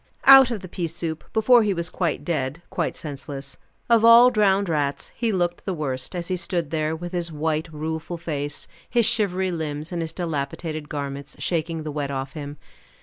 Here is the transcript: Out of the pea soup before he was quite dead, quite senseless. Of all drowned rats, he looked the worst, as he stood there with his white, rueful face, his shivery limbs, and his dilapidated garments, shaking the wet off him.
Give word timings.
Out 0.23 0.49
of 0.49 0.61
the 0.61 0.67
pea 0.67 0.87
soup 0.87 1.23
before 1.31 1.61
he 1.61 1.75
was 1.75 1.91
quite 1.91 2.25
dead, 2.25 2.63
quite 2.71 2.97
senseless. 2.97 3.57
Of 3.87 4.03
all 4.03 4.31
drowned 4.31 4.67
rats, 4.67 5.11
he 5.15 5.31
looked 5.31 5.63
the 5.63 5.75
worst, 5.75 6.15
as 6.15 6.27
he 6.29 6.37
stood 6.37 6.71
there 6.71 6.95
with 6.95 7.11
his 7.11 7.31
white, 7.31 7.71
rueful 7.71 8.17
face, 8.17 8.67
his 8.89 9.05
shivery 9.05 9.51
limbs, 9.51 9.91
and 9.91 10.01
his 10.01 10.11
dilapidated 10.11 10.89
garments, 10.89 11.35
shaking 11.37 11.83
the 11.83 11.91
wet 11.91 12.09
off 12.09 12.33
him. 12.33 12.57